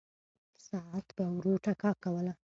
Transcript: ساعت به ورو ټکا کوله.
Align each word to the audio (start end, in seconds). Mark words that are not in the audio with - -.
ساعت 0.67 1.07
به 1.15 1.25
ورو 1.35 1.53
ټکا 1.65 1.91
کوله. 2.03 2.33